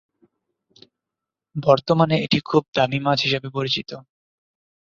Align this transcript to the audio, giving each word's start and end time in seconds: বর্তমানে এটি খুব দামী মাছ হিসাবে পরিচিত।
বর্তমানে 1.55 2.15
এটি 2.25 2.39
খুব 2.41 2.63
দামী 2.75 2.99
মাছ 2.99 3.19
হিসাবে 3.21 3.49
পরিচিত। 3.49 3.89